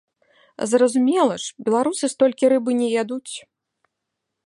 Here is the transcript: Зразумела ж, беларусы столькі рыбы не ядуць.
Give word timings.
Зразумела 0.71 1.35
ж, 1.45 1.53
беларусы 1.69 2.09
столькі 2.15 2.45
рыбы 2.57 2.71
не 2.83 2.87
ядуць. 3.03 3.33